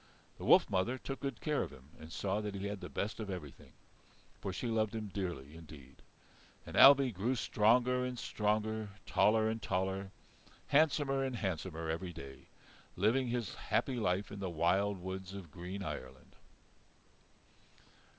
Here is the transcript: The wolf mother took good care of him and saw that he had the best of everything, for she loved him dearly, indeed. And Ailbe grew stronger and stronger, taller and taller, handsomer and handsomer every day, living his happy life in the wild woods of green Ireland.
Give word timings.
The 0.39 0.45
wolf 0.45 0.67
mother 0.67 0.97
took 0.97 1.19
good 1.19 1.39
care 1.41 1.61
of 1.61 1.69
him 1.69 1.89
and 1.99 2.11
saw 2.11 2.41
that 2.41 2.55
he 2.55 2.65
had 2.65 2.81
the 2.81 2.89
best 2.89 3.19
of 3.19 3.29
everything, 3.29 3.73
for 4.39 4.51
she 4.51 4.65
loved 4.65 4.95
him 4.95 5.09
dearly, 5.09 5.55
indeed. 5.55 5.97
And 6.65 6.75
Ailbe 6.75 7.13
grew 7.13 7.35
stronger 7.35 8.03
and 8.03 8.17
stronger, 8.17 8.89
taller 9.05 9.47
and 9.47 9.61
taller, 9.61 10.09
handsomer 10.69 11.23
and 11.23 11.35
handsomer 11.35 11.87
every 11.87 12.13
day, 12.13 12.47
living 12.95 13.27
his 13.27 13.53
happy 13.53 13.97
life 13.97 14.31
in 14.31 14.39
the 14.39 14.49
wild 14.49 14.97
woods 14.97 15.35
of 15.35 15.51
green 15.51 15.83
Ireland. 15.83 16.35